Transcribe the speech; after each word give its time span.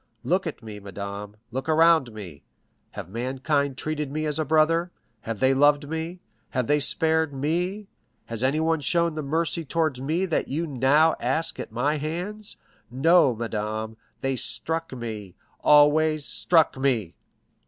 Look 0.23 0.47
at 0.47 0.63
me, 0.63 0.79
madame—look 0.79 1.69
around 1.69 2.11
me. 2.11 2.41
Has 2.93 3.05
mankind 3.07 3.77
treated 3.77 4.11
me 4.11 4.25
as 4.25 4.39
a 4.39 4.43
brother? 4.45 4.89
Have 5.19 5.39
men 5.41 5.59
loved 5.59 5.87
me? 5.87 6.21
Have 6.49 6.65
they 6.65 6.79
spared 6.79 7.31
me? 7.35 7.85
Has 8.25 8.41
anyone 8.41 8.79
shown 8.79 9.13
the 9.13 9.21
mercy 9.21 9.63
towards 9.63 10.01
me 10.01 10.25
that 10.25 10.47
you 10.47 10.65
now 10.65 11.15
ask 11.19 11.59
at 11.59 11.71
my 11.71 11.97
hands? 11.97 12.57
No, 12.89 13.35
madame, 13.35 13.95
they 14.21 14.35
struck 14.35 14.91
me, 14.91 15.35
always 15.61 16.25
struck 16.25 16.75
me! 16.79 17.13